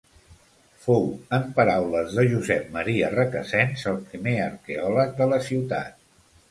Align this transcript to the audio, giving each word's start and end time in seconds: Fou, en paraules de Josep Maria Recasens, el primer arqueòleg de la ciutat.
Fou, 0.85 1.03
en 1.37 1.45
paraules 1.59 2.17
de 2.21 2.25
Josep 2.31 2.73
Maria 2.79 3.13
Recasens, 3.19 3.85
el 3.95 4.01
primer 4.09 4.35
arqueòleg 4.51 5.19
de 5.23 5.31
la 5.37 5.45
ciutat. 5.53 6.07